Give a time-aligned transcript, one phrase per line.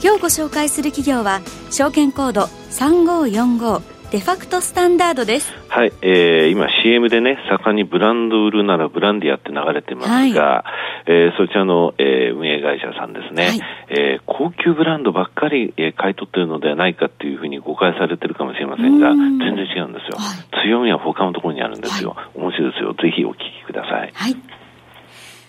[0.00, 3.82] 今日ご紹介する企業は証券コード3545
[4.12, 5.52] デファクトスタンダードです。
[5.68, 10.64] はい、えー、今 CM でね、盛んにブランド売るならブランディアって流れてますが、は
[11.06, 22.16] い、えー、そちらの、えー、運営会社さんですね、はい、えー、高級ブランドばっかり、えー、買い取ってるのではないかっていうふうに誤解されてるかもしれませんが、全然違うんですよ、はい、強みは他のところにあるんですよ。
[22.34, 22.94] 面白いですよ。
[22.94, 24.12] ぜひお聞きください。
[24.14, 24.36] はい。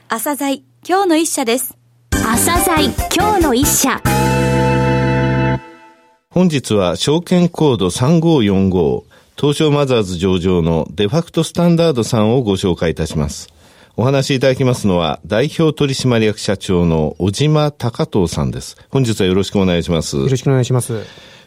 [0.09, 1.77] 朝鮮今日の一社です。
[2.11, 4.01] 朝鮮今日の一社。
[6.31, 9.03] 本日は証券コード3545
[9.35, 13.51] 東証マザーズ上場のデファクトスタンダードさんをご紹介いたします。
[13.97, 18.77] お話しいただきますのは、代表取締役社長の小島隆藤さんです。
[18.91, 20.17] 本日はよろしくお願いします。
[20.17, 21.03] よろしくお願いします。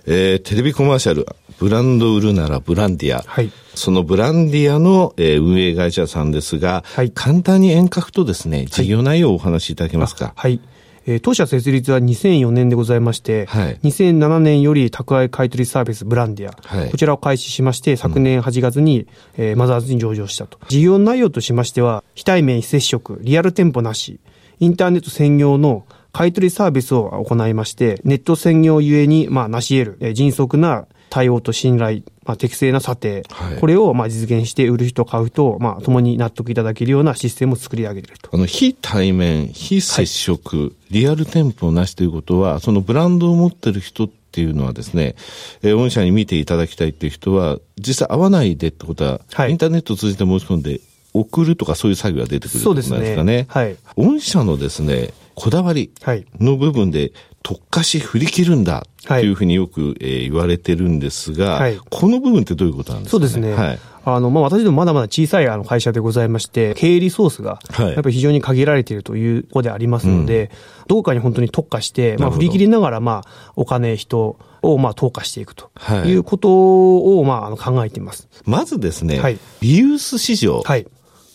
[0.06, 1.28] えー、テレビコマーシャル、
[1.60, 3.22] ブランド売るならブランディア。
[3.24, 3.52] はい。
[3.76, 7.12] そのブランディアの、えー、運営会社さんですが、はい。
[7.12, 10.32] 簡単に遠隔とですね、事業内容をお話しいただけますか？
[10.34, 10.60] はい。
[11.06, 20.58] えー、当社設立は2004年でございまして、はい、2007年より宅配買取サービスブランディア、はい、こちらを開始しまして、昨年8月に、うん、えー、マザーズに上場したと。
[20.68, 24.20] 事業内容としましては、非対面非接触、リアル店舗なし、
[24.60, 38.30] インターネット専業の買取サービスを行いまして、ネット専業ゆえに、まあ、成し得る、えー、迅速な対応と信頼、まあ、適正な査定、はい、これをまあ実現して売る人、買う人、まあ、共に納得いただけるようなシステムを作り上げていると。
[38.32, 45.16] あの、非対面、非接触、はい、リアル店舗なしということは、そのブランドを持ってる人っていうのはですね、
[45.62, 50.80] えー、御社に見ていただきたいっていう人は、実際会わないでってことは、はい、インターネットを通じて申し込んで、
[51.14, 53.00] 送るとかそういう作業が出てくるそうですね。
[53.00, 53.46] ですかね。
[53.48, 53.76] はい。
[53.96, 55.92] 御社のですね、こだわり
[56.40, 57.12] の部分で
[57.42, 59.28] 特化し振り切るんだとい。
[59.28, 63.54] うふうによく、えー、言われてるんですが、はい、この部分ってどういうことなんですか、ね、そうですね。
[63.54, 63.78] はい。
[64.04, 70.50] あの、まあ、私どもまだまだ小さいあの会社でございまして、経営リソースが、やっぱり非常に限られているということでありますので、
[70.80, 75.70] うん、どこかに本当に特化して、まあ、振り切りながら、まあ、お金、人を、まあ、投下していくと
[76.04, 76.14] い。
[76.14, 78.28] うことを、まあ、考えています。
[78.44, 80.62] まずですね、はい、リユース市場。
[80.64, 80.86] はい。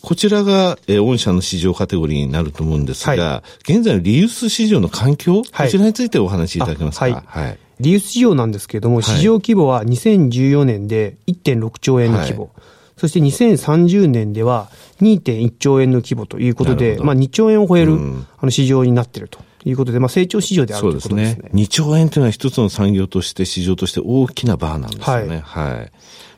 [0.07, 7.06] こちらが、えー、御社の市場カテゴリーになると思うんですが、はい、現在のリユース市場の環境、はい、こちらについてお話しいただけますか？
[7.07, 7.13] はい。
[7.25, 12.51] はい、リユース市場なんですけれども、市場規模は2014年で1.6兆円の規模。
[12.96, 14.69] そして2030年では
[15.01, 17.97] 2.1兆円の規模ということで、まあ2兆円を超える、
[18.40, 19.40] あの市場になっていると。
[19.67, 21.33] いうことで、まあ、成長市場であるということですね。
[21.33, 21.63] そうですね。
[21.63, 25.41] 2兆円というのは一つの産業として、市場として大きなバーなんですよね。
[25.44, 25.73] はい。
[25.73, 25.91] はい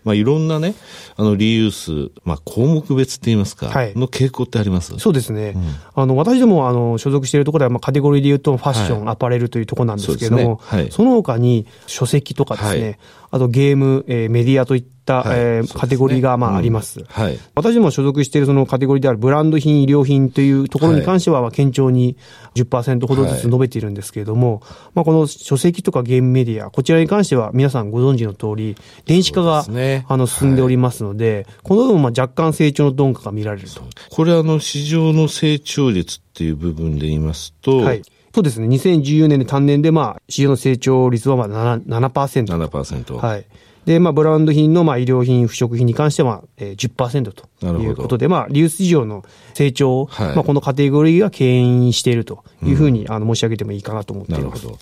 [0.04, 0.76] まあ、いろんなね、
[1.18, 4.98] あの、リユース、まあ、項目別って言いますか、はい、の傾向ってあります？
[4.98, 5.54] そうですね。
[5.56, 13.00] うん、あの、私ども、あの、所属しているところでは、まあ、カテゴリーで言うと、ファッション、はい、アパレルというところなんですけれども、そ、ねはい、その他に、書籍とかですね、
[13.32, 17.04] あとゲーム、えー、メディアといった、はい、えー、カテゴリーが、まあ、あります。
[17.08, 17.38] はい。
[17.54, 22.18] 私ども所属しているそのカテゴリーであるブランド品、医療品というところに関しては、まあ、堅調に
[22.56, 24.62] 10%ほどずつ伸べているんですけれども、
[24.94, 28.76] まあ、この書籍とかゲームメディア、こちらに関しては皆さんご存知の通り、
[29.06, 33.82] 電子化が、ね、あの、進んでおりますので、この部分は若干成長の鈍化が見られると。
[34.10, 38.02] これあの、市場の成長率っていう部分で言いますと、はい。
[38.34, 38.68] そうですね。
[38.68, 41.86] 2014年で単年で、まあ、市場の成長率はまあ7%。
[41.86, 42.68] 7%。
[42.68, 43.14] 7%。
[43.16, 43.46] はい。
[43.90, 54.44] で、まあ、ブランド品の、まあ、医療品、不食品に関しては、えー、10%ということで、まあ、リユース市場の成長を、はい、まあ、このカテゴリーが牽引しているというふうに、うん、あの、申し上げてもいいかなと思っています。
[54.44, 54.80] なるほど。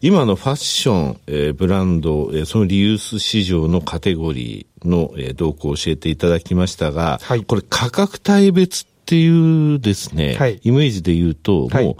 [0.00, 11.96] 今のファッション、えー、ブランド、えー、そのリユース市場のカテゴリーの、えー、動向を教えていただきましたが、はい、これ価格帯別っていうですね、はい、イメージで言うと、もう、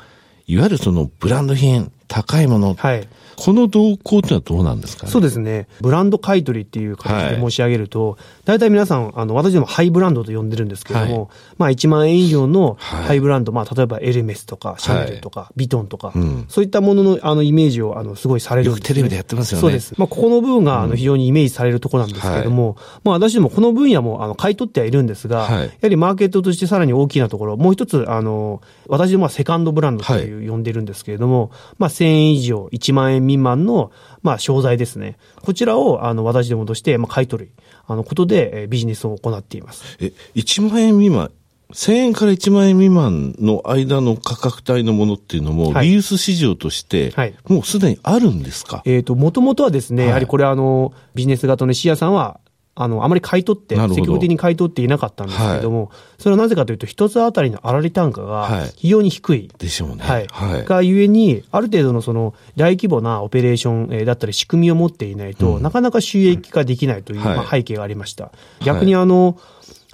[0.49, 3.09] いわゆるそのブランド品、高いもの、はい、
[3.39, 5.69] この動向ってのはどうなんですか、ね、そうですね。
[5.81, 19.61] ブランド買取っていう形で申し上げると、はい、大体皆さん、あの、私でもハイブランドと呼んでるんですけれども、はい、まあ1万円以上のハイブランド、はい、まあ例えばエルメスとか、シャネルとか、ビトンとか、うん、そういったもののあのイメージをあのすごいされるんです、ね、テレビでやってますよね。
[19.61, 19.95] そうです。
[19.97, 33.92] まあここの部分があの非常にイメージされるところなんですけれども、うん、まあ私でもこの分野もあの買い取ってはいるんですが、やはりマーケットとしてさらに大きなところ、もう一つ、あの、私どもはセカンドブランドという呼んでるんですけれども、まあ1000円以上、1万円未満の
[34.22, 35.16] まあ、商材ですね。
[35.42, 37.53] こちらを、あの、私どもとして、まあ、買い取る、
[37.86, 39.97] あの、ことで、えビジネスを行っています。
[40.01, 41.30] え、1万円未満
[41.72, 47.13] 1000円から1万円未満の間の価格帯のものっていうのも、リユース市場として、
[47.47, 52.41] もうすでにあるんですか、えっ、と、もともとはですね、やはりこれあの、ビジネス型のシアさんは、
[52.80, 55.89] あの、あまり買い取って、積極的に買い取っていなかったんですけれども、はい、
[56.19, 59.39] それはなぜかというと、一つあたりの粗利単価が非常に低い。
[59.41, 59.97] はい、でしょうね。
[59.98, 60.27] はい。
[60.30, 68.30] はい、がゆえに、ある程度のその大規模なオペレーションだったり仕組みを持っていないと、うん、なかなか収益化できないという、まあ、背景がありました。
[68.65, 69.36] 逆にあの、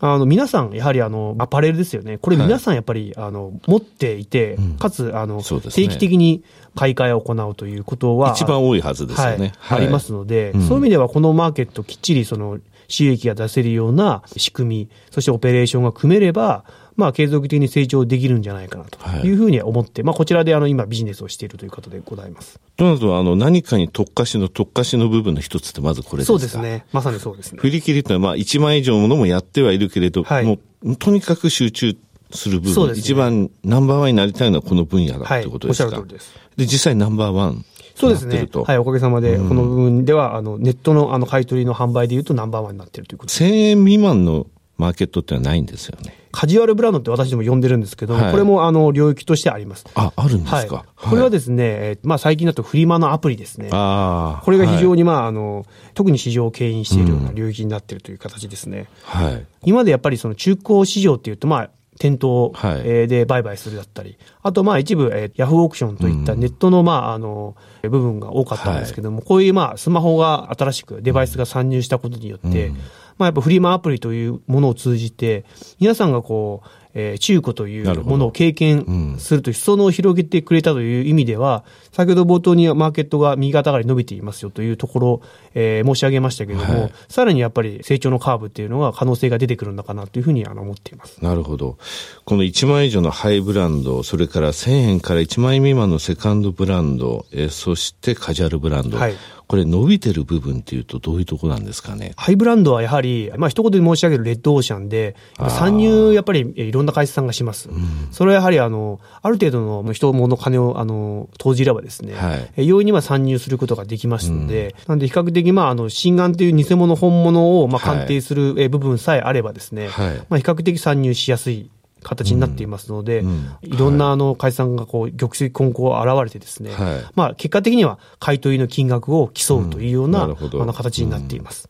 [0.01, 2.19] あの、皆さん、やはりあの、アパレルですよね。
[2.19, 6.43] これ皆さんやっぱり、あの、持っていて、かつ、あの、定期的に
[6.75, 8.33] 買い替えを行うということは。
[8.33, 9.53] 一番多いはずですよね。
[9.59, 9.79] はい。
[9.79, 12.59] ありますので、そういう意味ではこのマーケットきっちりその、
[12.89, 16.65] 収益が出せるような仕組み、そしてオペレーションが組めれば、
[16.97, 22.61] まあ、継続的に成長できるんじゃないかなというふうに思って、はい、まあ、こちらであの今ビジネスをしているということでございます。
[22.77, 26.33] となると、あの、何かに特化しの特化しの部分の一つってまずこれですか？
[26.33, 26.87] そうですね。
[26.93, 27.59] まさにそうですね。
[27.61, 31.97] 振り切りというのは、まあ、1万以上のものもやってはいるけれど、はい、もう、とにかく集中
[32.31, 36.33] する部分、ね、一番ナンバーワンになりたいのはこの分野だということですか、はい、おっしゃる通りです。
[36.57, 37.65] で、実際ナンバーワン
[37.95, 38.49] そうですね。
[38.53, 44.47] はい、おかげさまで、この部分では、あの、ネットのあの、買い取りの販売でいうとナンバーワンになっているということ1000円未満の
[44.77, 46.15] マーケットってのはないんですよね。
[46.33, 49.87] カジュアルブランドって私でも呼んでるんですけど、はい、これもあの領域としてあります。
[49.95, 50.57] あ、あるんですか。
[50.57, 53.69] はい、これはですね、えー、まあ最近だとフリマのアプリですね。
[53.71, 55.65] あこれが非常にまああの、
[55.95, 58.89] 特に市場を牽引しているような領域になっているという形ですね。
[59.05, 59.47] はい。
[59.63, 62.53] 今までやっぱりその中古市場っていうと、まあ、店頭
[62.83, 72.73] で売買するだったり、あとまあ一部、えー、ヤフーオークションといったネットのまああの、部分が多かったんですけども、こういうまあスマホが新しくデバイスが参入したことによって、
[73.19, 75.45] まあやっぱフリマアプリというものを通じて、
[75.81, 85.21] 皆さんがこう、えー、中古というものを経験するという裾野を広げてくれたという意味では、先ほど冒頭にマーケットが右肩上がり伸びていますよというところ、
[85.55, 91.23] えー、申し上げましたけれども、はい、さらにやっぱり成長のカーブっていうのが可能性が出てくるのかなというふうにあの思っています。
[91.23, 91.79] なるほど。
[92.25, 99.15] この1万以上のハイブランド、それから1000円から1万円未満のセカンドブランド、えー、そしてカジュアルブランド、はい、
[99.47, 102.13] これ伸びてる部分っていうとどういうとこなんですかね？
[102.17, 105.17] ハイブランドはやはり、まあ一言で申し上げるレッドオーシャンで、
[105.49, 107.69] 参入やっぱりいろんな会社さんがします。
[107.69, 121.71] うん、それはやはりあの、ある程度の人物金をあの投じればですね、はい、容易には参入することができますので、うん、なんで比較的まああの、心眼という偽物本物をまあ鑑定する部分さえあればですね、はい、まあ比較的参入しやすい
[122.05, 131.69] 形になっていますので、うん、いろんなあの解散がこう玉石混交現れてですね、はい、まあ結果的には買い取りの金額を競うというような,、あの形になっています。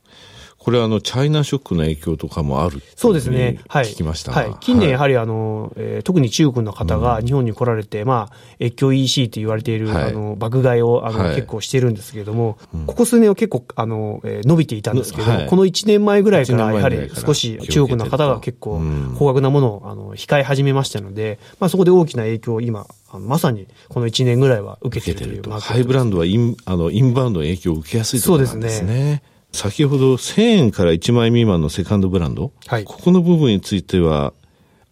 [0.64, 3.60] これはあの、チャイナショックの影響とかもあるそうですね。
[3.68, 3.84] はい。
[3.84, 4.32] 聞きました。
[4.32, 4.56] はい。
[4.60, 18.80] 近年やはりあの、えー、特に中国の方が日本に来られて、うん、まあ、越境 EC と言われている、はい、あの、爆買いを、あの、はい、結構してるんですけれども、うん、ここ数年は結構、あの、えー、伸びていたんですけど、はい、この1年前ぐらいから、やはり少し中国の方が結構、
[19.18, 22.86] 高額なものを、あの、控え始めましたので、まあ、そこで大きな影響を今、
[23.18, 25.50] まさにこの1年ぐらいは受けていると。
[25.50, 28.84] いうハイブランドはインあのインバウンドの影響を受けやすいところなんですね。
[28.84, 29.33] そうですね。
[29.54, 34.34] 先ほど1000円から1万円未満のセカンドブランド、はい、ここの部分については、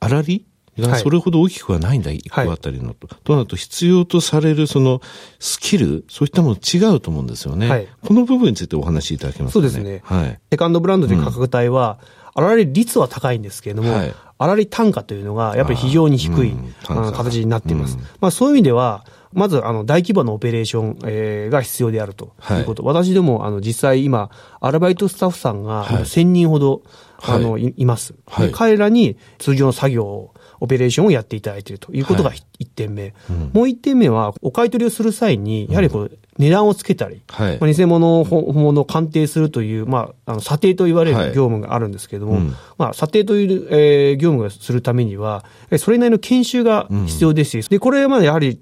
[0.00, 0.46] 粗利？
[0.78, 3.06] がそれほど大きくはないんだ、一、個あたりのと。
[3.06, 5.02] となると、必要とされるその
[5.38, 7.68] スキル、そういったもの違うと思うんですよね。
[7.68, 10.00] はい、この部分についてお話しいただけますか、ね、そうですね。
[10.04, 10.40] はい。
[10.50, 11.98] セカンドブランドという価格帯は、
[12.34, 17.98] 粗利率は高いんですけれども、はい、粗利単価というのがやっぱり非常に低い、うん、形になっています。
[17.98, 22.82] うん、まあそういう意味では、まず、あの、大規模なオペレーション、えー、が必要であるということ。
[22.82, 26.82] はい、私でも、あの、実際今、アルバイトスタッフさんが、1000人ほど、
[27.22, 28.14] あの、い、います。
[28.26, 33.02] はい、彼らに通常の作業を、オペレーションをやっていただいているということが1点目。
[33.02, 33.12] はい。
[33.30, 45.44] うん、もう1点目は、お買い取りをする際に、やはりこう、値段をつけたり、はい、まあ、偽物、本物を鑑定するという、まあ、あの、査定と言われる業務があるんですけれども、はいうん、まあ、査定という、えー、業務をするためには、
[45.78, 48.58] それなりの研修が必要ですし、うん、で、これはまあ、やはり、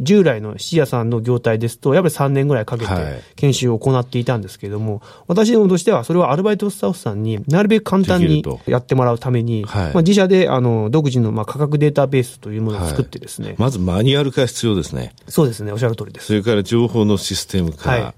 [0.00, 2.92] 従来の質屋さんの業態ですと、やっぱり3年ぐらいかけて
[3.36, 15.14] 研修を行っていたんですけれども、はい、私どもとしては、それはアルバイトスタッフさんになるべく簡単にやってもらうために、まあ、自社であの独自のまあ価格データベースというものを作ってですね、まずマニュアル化必要ですね。
[15.28, 16.26] そうですね、おっしゃる通りです。
[16.26, 17.90] それから情報のシステム化。
[17.90, 18.14] はい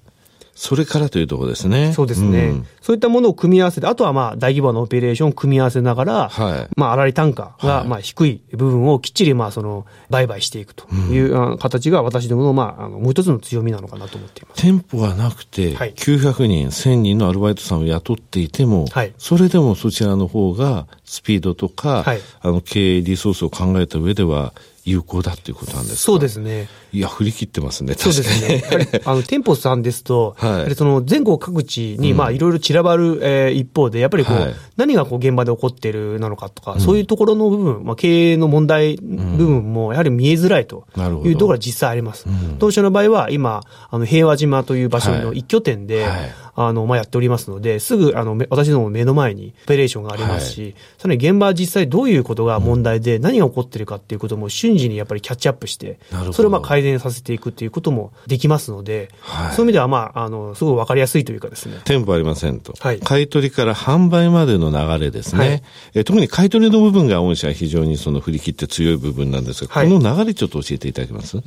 [0.57, 1.93] それからというところですね。
[1.95, 2.45] そうですね。
[2.51, 14.63] うん、そういったものを組み合わせて、あとはまあ大規模なオペレーションを組み合わせながら、はい、まあ粗利単価がまあ低い部分をきっちりまあその売買していくという形が私どものまああのもう一つの強みなのかなと思っています。
[14.63, 25.97] 店舗がなくて、900人、1000人のアルバイトさんを雇っていても、はい、それでもそちらの方がスピードとか、はい、あの経営リソースを考えた上では、有効だっていうことなんですか？
[26.03, 26.69] そうですね。
[26.95, 28.63] いや、振り切ってますね、そうですね。
[29.05, 40.87] あの、店舗さんですと、はい、その全国各地に、まあ、いろいろ散らばる、えー、一方で、やっぱりこう、はい、何がこう現場で起こっているなのかとか、うん、そういうところの部分、まあ、経営の問題部分も、やはり見えづらいと
[41.25, 42.27] いうところは実際あります。
[42.61, 46.45] 当社の場合は、今、あの、平和島という場所の一拠点で、はい。
[46.57, 55.99] あの、まあ、やっておりますので、すぐ、あの、私ども目の前にオペレーションがありますし、はい、さらに現場は実際どういうことが問題で、何が起こっているかっていうことも瞬時にやっぱりキャッチアップして、
[56.33, 61.81] それをまあ改善させていくっていうこともできますので、はい、そういう意味では、まあ、あの、すごいわかりやすいというかですね。
[61.85, 62.75] 店舗ありませんと。
[62.79, 63.01] はい。
[63.01, 65.49] 買取から販売までの流れですね。
[65.49, 65.63] はい、
[65.95, 71.43] え特に買取の部分が御社は非常にその振り切って強い部分なんですが、はい、この流れちょっと教えていただけます？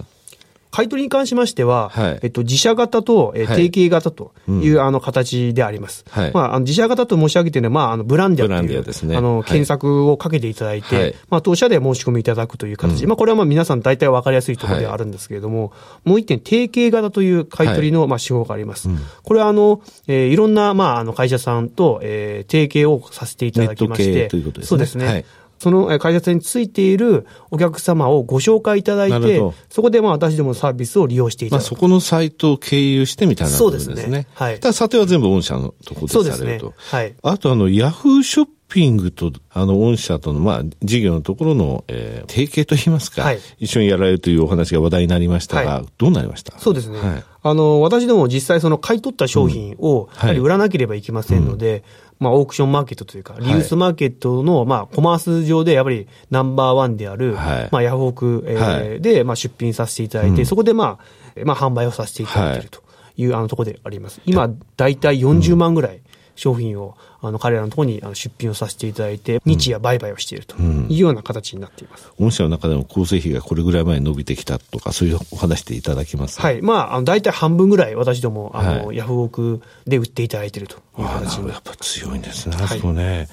[0.72, 6.06] 買い取りに関しましては、はい、えっと、自社型と、えー、提携型という、あの、形であります。
[6.10, 13.04] はい、まあ、あの自社型と申し上げているのは、まあ、あの、ブランディアという、ね、あの、検索をかけていただいて、はい、まあ、当社で申し込みいただくという形。
[13.04, 15.72] うん、まあ、これはまあ、皆さん大体わかりやすいところではあるんですけれども、
[16.04, 18.90] もう一点、提携型という買い取りの、まあ、手法があります。
[18.90, 24.30] うん、これは、あの、えー、いろんな、まあ、あの、会社さんと、えー、提携をさせていただきまして、
[24.62, 25.26] そうですね。
[25.60, 31.64] その会社についているお客様をご紹介いただいて、そこでまあ私どものサービスを利用していただく。
[31.64, 33.88] まあ、そこのサイトを経由してみたいなことですね。
[33.88, 34.28] そうですね。
[34.34, 34.60] はい。
[34.60, 36.68] ただ、査定は全部御社のところでされると。
[36.68, 36.74] ね。
[36.78, 37.16] はい。
[37.24, 46.60] あと、あの、ヤフーショッピングと、あの、御社との、まあ、事業のところの、えー、提携といいますか、はい、一緒にやられるというお話が話題になりましたが、はい、どうなりました？
[46.60, 47.00] そうですね。
[47.00, 51.84] はい、あの、私ども実際その買い取った商品を、やはり売らなければいけませんので、うん。
[52.20, 62.82] まあ、オークションマーケットというか、リユースマーケットの、まあ、コマース上でやっぱりナンバーワンである、はい、まあ、ヤフオク、えーで、まあ、出品させていただいて、そこで、まあ、まあ、販売をさせていただいていると
[63.18, 64.22] いう、あのところであります。
[64.26, 66.02] 今、大体40万ぐらい
[66.36, 72.12] 商品を、あの、彼らのところに出品をさせていただいて、日夜売買をしているというような形になっています。
[72.20, 76.40] 御社の中でも構成費がこれぐらい前に伸びてきたとか、そういうお話でいただきます？
[76.40, 76.62] はい。
[76.62, 81.50] まあ、あの、大体半分ぐらい私ども、あの、はい、ヤフオクで売っていただいているという形に。
[81.50, 82.56] やっぱ強いんですね。
[82.56, 83.28] はい、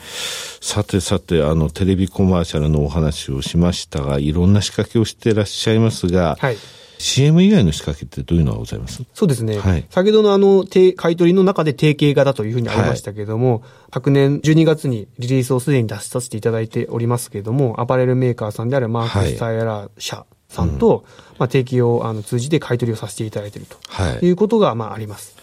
[0.60, 6.56] さてさて、あの、テレビコマーシャルのお話をしましたが、いろんな仕掛けをしていらっしゃいますが、はい。
[6.98, 9.02] CM 以外の仕掛けってどういうのがございます？
[9.12, 9.58] そうですね。
[9.58, 10.64] はい、先ほどのあの、
[10.96, 13.62] 買い取りの中で提携型というふうにありましたけれども、はい、
[13.94, 21.00] 昨年12月にリリースをすでに出しさせていただいておりますけれども、アパレルメーカーさんであるマークスタイラー社さんと、はい、
[21.38, 25.33] まあ、提携をあの通じて買い取りをさせていただいているということが、まあ、あります。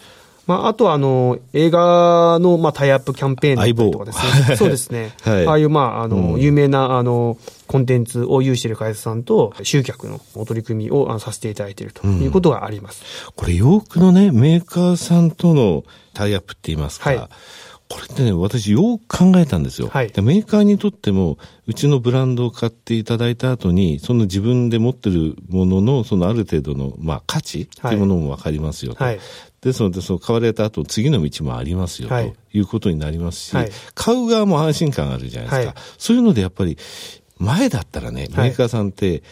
[0.46, 4.56] まあ、あとは、あの、映画の、まあ、タイアップキャンペーンだったりとかですね。
[4.56, 5.12] そうですね。
[5.22, 13.02] はい、ああいう、まあ、あの、うん、有名な、あの、コンテンツを有している会社さんと、集客のお取り組みをさせていただいているということがあります。
[13.26, 17.28] うん、これ、洋服のね、メーカーさんとのタイアップって言いますか、はい
[17.92, 19.88] これってね、私よく考えたんですよ。
[19.88, 29.04] はい、メーカーにとっても、うちのブランドを買っていただいた後に、その自分で持ってるものの、そのある程度の、まあ、価値っていうものもわかりますよと。
[29.04, 29.20] はい、
[29.62, 35.80] ですので、その買われた後、次の道もありますよ、ということになりますし、はい、買う側も安心感あるじゃないですか。
[35.98, 36.76] そういうのでやっぱり、
[37.38, 39.22] 前だったらね、メーカーさんって、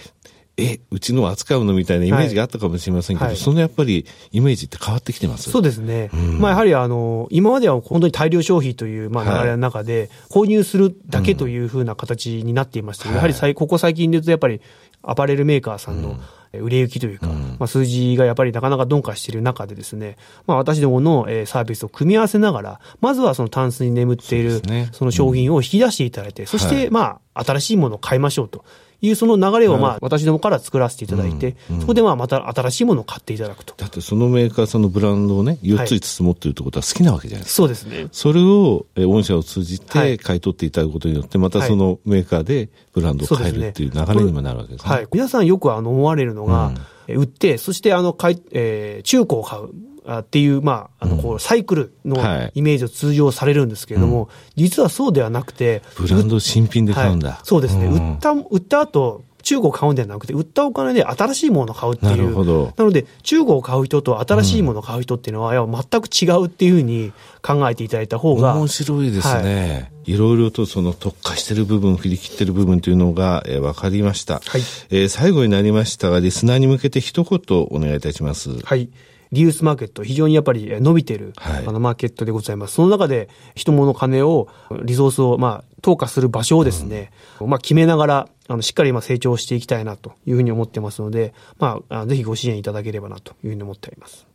[0.57, 6.11] え、うちの扱うのみたいなイメージがあったかもしれませんけど、はい、そのやっぱりイメージって変わってきてますそうですね。
[6.13, 14.61] うん、まあやはりあの、今までは本当に大量消費というまあ流れの中で、購入するだけというふうな形になっていましたけど、うん、やはりここ最近で言うとやっぱり
[15.03, 16.21] アパレルメーカーさんの、
[16.53, 20.17] 売れ行きというか、うん、まあ、数字がやっぱりなかなか鈍化している中でですね、
[20.47, 24.61] まあ、私どものサービスを組み合わせながら、まずはそのタンスに眠っている
[24.93, 28.65] その商品を引き出していただいて、そしてまあ新しいものを買いましょうと。
[29.03, 33.75] いうその流れをまあ私どもから作らせていただいて、そこでまあまた新しいものを買っていただくと。
[33.77, 37.57] だってそのメーカーさんのブランドをね、4つ5つ持ってるってことは好きなわけじゃないですか。
[37.57, 38.09] そうですね。
[38.13, 44.91] それを、え御社を通じて買い取っていただくことによって、またそのメーカーでブランドを変えるっていう流れにもなるわけですね。
[44.91, 45.07] はい。
[45.13, 46.73] 皆さんよくあの思われるのが、
[47.09, 49.71] 売って、そしてあの、買い、えー、中古を買う。
[50.19, 52.17] っていう、まあ、あの、こう、サイクルの
[52.55, 55.83] イメージを通常されるんですけれども、実はそうではなくて。
[55.97, 57.41] ブランド新品で買うんだ。
[57.45, 57.87] そうですね。
[57.87, 62.17] 売った、売った後、中古を買うんではなくて、売ったお金で新しいものを買うっていう。
[62.17, 62.73] なるほど。
[62.77, 67.13] なので、中古を買う人と新しいものを買う人っていうのは、うん、全く違うっていうふうに
[67.43, 68.55] 考えていただいた方が。
[68.55, 69.91] 面白いですね。
[69.95, 74.35] はい、いろいろとその特化してる部分、振り切ってる部分というのが、えー、分かりました。
[74.35, 74.63] はい。
[74.91, 77.41] えー、最後になりましたが、リスナーに向けて一言
[77.71, 78.51] お願いいたします。
[78.65, 78.89] はい。
[79.33, 82.75] リユースマーケット、非常にやっぱり伸びてる、はい、あのマーケットでございます。
[82.75, 84.49] その中で、人物金を、
[84.83, 94.27] リソースを、まあ、投下する場所をですね、うん、まあ、決めながら、あの、しっかり今成長していきたいなというふうに思ってますので、まあ、ぜひご支援いただければなというふうに思っております。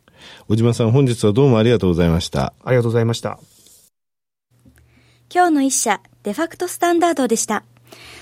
[0.48, 2.54] 小島さん、本日はどうもありがとうございました。
[2.64, 3.38] ありがとうございました。
[5.32, 7.64] 今日の一社、デファクトスタンダードでした。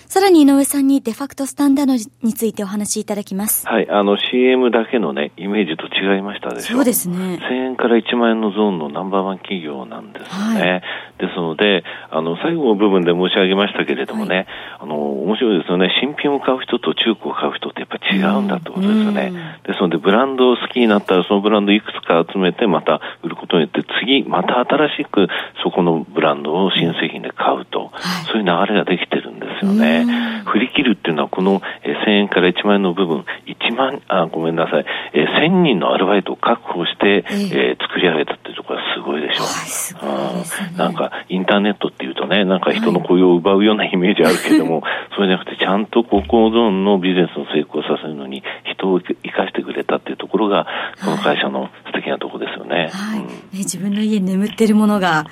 [0.07, 3.67] さらに井上さんにデファクトスタンダードについてお話しいただきます。
[3.67, 7.39] はい、あの CM だけのね、イメージと違いましたでしょそうですね。
[7.43, 10.71] 1000円から1万円のゾーンのナンバーワン企業なんですよね。
[10.71, 10.83] はい、
[11.19, 14.47] ですので、あの、最後の部分で申し上げましたけれどもね、はい、
[14.81, 15.91] あの、面白いですよね。
[16.01, 19.33] 新品を買う人と中古を買う人ってやっぱ違うんだってことですよね。
[19.67, 25.29] ですので、ブランドを好きになったらそのブランドいくつか集めてまた売ることによって次、また新しく
[25.63, 29.34] そこのブランドを新製品で買うと、はい、そういう流れができてるん
[29.65, 30.43] ですよね。
[30.47, 40.09] 振り切るっていうのはこの1000円から1万円の部分、1万、あ、ごめんなさい、え1000人のアルバイトを確保して、えー、作り上げたところはすごいでしょう。
[40.09, 50.67] はい、ね、なんか、インターネットっていうとね、なんか人の雇用を奪うようなイメージあるけども、はい、 そうじゃなくてちゃんとここゾーンのビジネスを成功させるのに人を生かしてくれたっていうところが、
[51.05, 52.91] この会社の素敵なところですよね。
[52.93, 55.27] はい、うん、ね自分の家に眠ってるものが、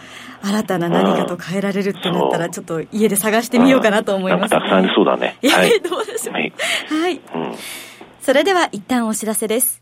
[0.45, 5.37] 新たな何かと変えられるってなったら、ちょっと家で探してみようかなと思います、ね、たくさんありそうだね。
[5.49, 6.35] はい、どうでしょう。
[6.35, 6.53] はい。
[6.89, 7.21] はい、うん、
[8.21, 9.82] それでは一旦お知らせです。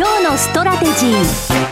[0.00, 1.69] 今日のストラテジー。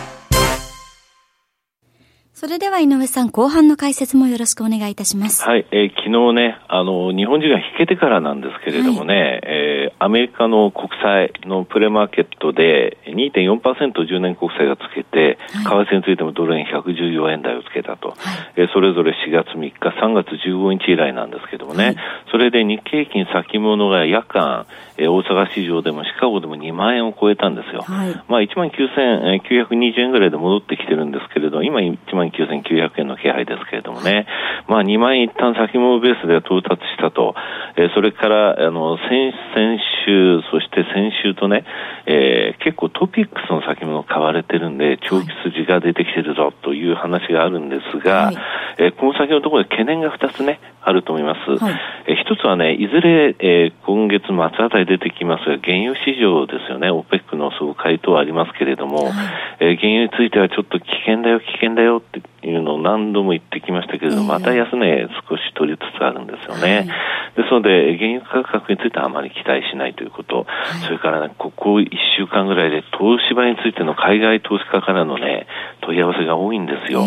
[2.40, 5.42] それでは井上さん、後半の解説もよろしくお願いいたします。
[5.42, 18.16] はい、えー、昨日ね、あの、日本人が引けてからなんですけれどもね、はい、えー、アメリカの国債のプレマーケットで2.4%、10年国債がつけて、はい、為替についてもドル円114円台をつけたと、はい、
[18.54, 21.96] えー、それぞれ4月3日、3月15日以来なんですけどもね、はい、
[22.30, 24.66] それで日経平均先物が夜間、
[24.96, 27.82] えー、大阪市場でもシカゴでも2万円を超えたんですよ。
[27.82, 34.26] はい、まあ1万9920円ぐらいで戻ってきてるんですけれど、今1万万9900円の気配ですけれどもね、
[34.68, 37.34] まあ2万円一旦先物ベースでは到達したと、
[37.76, 41.64] えー、それから、あの、先、先週、そして先週とね、
[42.06, 48.36] えー、結構トピックスの先物買われてるんで、長期筋が出てきてるぞという話があるんですが、はい、
[48.78, 51.62] えー、この先のところで懸念が2つね、あると思います。
[51.62, 51.74] はい、
[52.06, 59.12] え一つはね、いずれ、えー、今月末あたり出てきますが、原油市場ですよね、OPEC の総会等ありますけれども、はい、
[59.60, 66.88] えー、原油についてはちょっと危険だよ、危険だよっていうのを何度も言ってきましたけれども、また安値少し取りつつあるんですよね。
[67.36, 70.46] ですので、原油価格についてはあまり期待しないということ、
[70.86, 75.46] それから、ね、ここ1週間ぐらいで東芝についての海外投資家からのね、
[75.82, 77.04] 問い合わせが多いんですよ。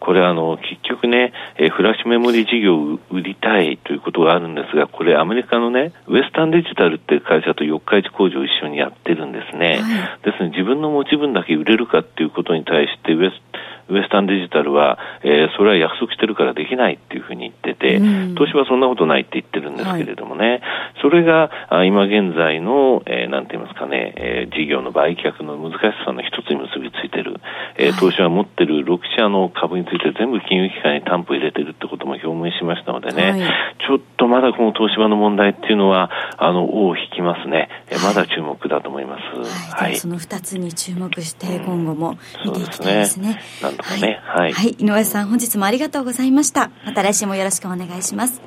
[0.00, 9.80] これあの、結局ね、えフラッシュメモリ事業を売りたいということがあるんですが、これアメリカのね、ウエスタンデジタルっていう会社と四日市工場を一緒にやってるんですね。
[9.82, 13.47] はい、ですので自分の持ち分だけ売れるかっていうことに対してウエス
[13.88, 17.98] ウエスタンデジタルは、えー、それは約束してるからできないっていうふうに言ってて、
[18.34, 20.62] 東芝はそんなことないって言ってるんですけれどもね、はい、
[21.02, 27.40] それがあ今現在の、えー、なんて言いますかね、えー、事業の売却の難しさの一つに結びついてる、
[27.76, 33.40] えー、東芝は持ってる6社の株について全部金融機関に担保入れてるってことも表明しましたのでね、はい、
[33.86, 37.68] ちょっとまだこの東芝の問題っていうのは、あの、尾を引きますね。
[37.90, 39.72] えまだ注目だと思います。
[39.74, 39.90] はい。
[39.90, 43.40] はい、その2つに注目して今後も見ていきたいですね。
[43.62, 44.52] うん、かね、はい。
[44.52, 44.76] はい。
[44.78, 46.70] 井上さん、本日もありがとうございました。
[46.84, 48.40] また来週もよろしくお願いします。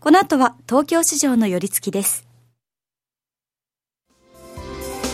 [0.00, 2.26] この後は東京市場の寄り付きです。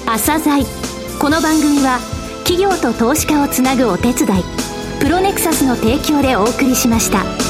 [0.06, 0.64] 朝鮮
[1.18, 1.98] この番組は
[2.44, 4.42] 企業と投資家をつなぐお手伝い
[5.00, 7.43] プロネクサスの提供でお送りしました。